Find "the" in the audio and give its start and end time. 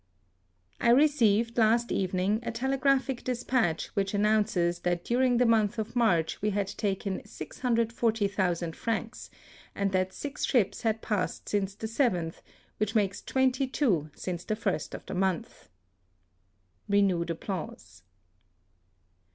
5.37-5.45, 11.75-11.85, 14.43-14.55, 15.05-15.13